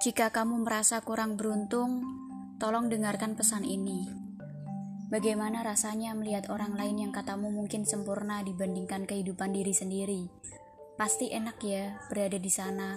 Jika 0.00 0.32
kamu 0.32 0.64
merasa 0.64 1.04
kurang 1.04 1.36
beruntung, 1.36 2.00
tolong 2.56 2.88
dengarkan 2.88 3.36
pesan 3.36 3.68
ini. 3.68 4.08
Bagaimana 5.12 5.60
rasanya 5.60 6.16
melihat 6.16 6.48
orang 6.48 6.72
lain 6.72 7.04
yang 7.04 7.12
katamu 7.12 7.52
mungkin 7.52 7.84
sempurna 7.84 8.40
dibandingkan 8.40 9.04
kehidupan 9.04 9.52
diri 9.52 9.76
sendiri? 9.76 10.24
Pasti 10.96 11.28
enak 11.28 11.60
ya 11.60 12.00
berada 12.08 12.40
di 12.40 12.48
sana, 12.48 12.96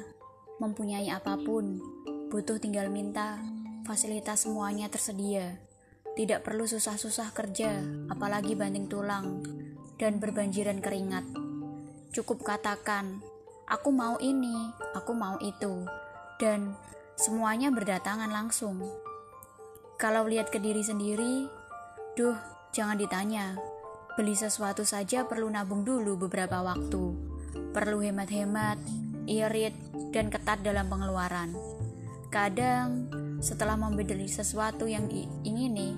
mempunyai 0.64 1.12
apa 1.12 1.36
pun, 1.44 1.84
butuh 2.32 2.56
tinggal 2.64 2.88
minta, 2.88 3.36
fasilitas 3.84 4.48
semuanya 4.48 4.88
tersedia. 4.88 5.60
Tidak 6.16 6.40
perlu 6.40 6.64
susah-susah 6.64 7.36
kerja, 7.36 7.84
apalagi 8.16 8.56
banting 8.56 8.88
tulang, 8.88 9.44
dan 10.00 10.24
berbanjiran 10.24 10.80
keringat. 10.80 11.28
Cukup 12.16 12.48
katakan, 12.48 13.20
aku 13.68 13.92
mau 13.92 14.16
ini, 14.24 14.72
aku 14.96 15.12
mau 15.12 15.36
itu, 15.44 15.84
dan 16.42 16.74
semuanya 17.18 17.70
berdatangan 17.70 18.30
langsung. 18.30 18.82
Kalau 19.98 20.26
lihat 20.28 20.50
ke 20.50 20.60
diri 20.60 20.84
sendiri, 20.84 21.48
duh, 22.18 22.36
jangan 22.74 22.98
ditanya. 22.98 23.56
Beli 24.14 24.38
sesuatu 24.38 24.86
saja 24.86 25.26
perlu 25.26 25.50
nabung 25.50 25.82
dulu 25.82 26.18
beberapa 26.18 26.62
waktu. 26.62 27.04
Perlu 27.74 27.98
hemat-hemat, 28.02 28.78
irit, 29.26 29.74
dan 30.14 30.30
ketat 30.30 30.62
dalam 30.62 30.86
pengeluaran. 30.90 31.56
Kadang, 32.30 33.10
setelah 33.42 33.78
membeli 33.78 34.26
sesuatu 34.30 34.90
yang 34.90 35.10
ingini, 35.46 35.98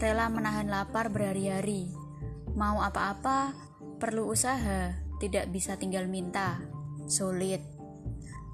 rela 0.00 0.28
menahan 0.28 0.68
lapar 0.68 1.08
berhari-hari. 1.12 1.88
Mau 2.56 2.80
apa-apa, 2.80 3.52
perlu 4.00 4.28
usaha, 4.28 4.92
tidak 5.20 5.48
bisa 5.52 5.76
tinggal 5.80 6.08
minta. 6.08 6.60
Sulit. 7.08 7.60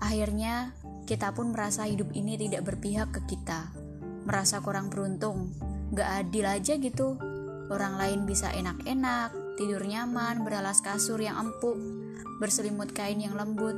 Akhirnya, 0.00 0.74
kita 1.10 1.34
pun 1.34 1.50
merasa 1.50 1.90
hidup 1.90 2.14
ini 2.14 2.38
tidak 2.38 2.70
berpihak 2.70 3.10
ke 3.10 3.34
kita, 3.34 3.74
merasa 4.22 4.62
kurang 4.62 4.94
beruntung, 4.94 5.50
gak 5.90 6.06
adil 6.22 6.46
aja 6.46 6.78
gitu. 6.78 7.18
Orang 7.66 7.98
lain 7.98 8.30
bisa 8.30 8.54
enak-enak, 8.54 9.58
tidur 9.58 9.82
nyaman, 9.82 10.46
beralas 10.46 10.78
kasur 10.78 11.18
yang 11.18 11.34
empuk, 11.34 11.74
berselimut 12.38 12.94
kain 12.94 13.18
yang 13.18 13.34
lembut, 13.34 13.74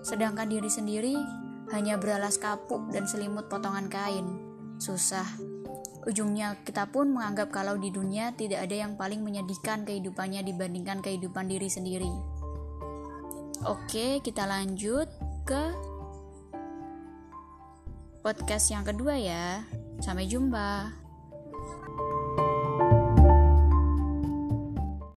sedangkan 0.00 0.48
diri 0.48 0.72
sendiri 0.72 1.20
hanya 1.68 2.00
beralas 2.00 2.40
kapuk 2.40 2.88
dan 2.96 3.04
selimut 3.04 3.52
potongan 3.52 3.92
kain. 3.92 4.40
Susah. 4.80 5.28
Ujungnya 6.08 6.64
kita 6.64 6.88
pun 6.88 7.12
menganggap 7.12 7.52
kalau 7.52 7.76
di 7.76 7.92
dunia 7.92 8.32
tidak 8.32 8.64
ada 8.64 8.88
yang 8.88 8.96
paling 8.96 9.20
menyedihkan 9.20 9.84
kehidupannya 9.84 10.40
dibandingkan 10.48 11.04
kehidupan 11.04 11.44
diri 11.44 11.68
sendiri. 11.68 12.08
Oke, 13.68 14.24
kita 14.24 14.48
lanjut 14.48 15.12
ke 15.44 15.90
podcast 18.20 18.68
yang 18.68 18.84
kedua 18.84 19.16
ya. 19.16 19.64
Sampai 20.00 20.28
jumpa. 20.28 20.92